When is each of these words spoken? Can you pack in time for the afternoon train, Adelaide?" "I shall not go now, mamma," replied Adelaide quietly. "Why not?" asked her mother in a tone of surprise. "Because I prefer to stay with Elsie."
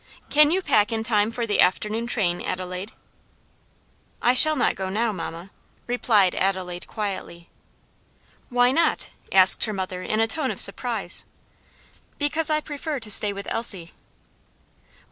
Can 0.31 0.49
you 0.49 0.63
pack 0.63 0.91
in 0.91 1.03
time 1.03 1.29
for 1.29 1.45
the 1.45 1.61
afternoon 1.61 2.07
train, 2.07 2.41
Adelaide?" 2.41 2.93
"I 4.19 4.33
shall 4.33 4.55
not 4.55 4.73
go 4.73 4.89
now, 4.89 5.11
mamma," 5.11 5.51
replied 5.85 6.33
Adelaide 6.33 6.87
quietly. 6.87 7.49
"Why 8.49 8.71
not?" 8.71 9.11
asked 9.31 9.65
her 9.65 9.73
mother 9.73 10.01
in 10.01 10.19
a 10.19 10.25
tone 10.25 10.49
of 10.49 10.59
surprise. 10.59 11.23
"Because 12.17 12.49
I 12.49 12.61
prefer 12.61 12.99
to 12.99 13.11
stay 13.11 13.31
with 13.31 13.45
Elsie." 13.51 13.91